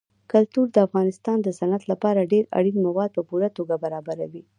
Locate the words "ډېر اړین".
2.33-2.77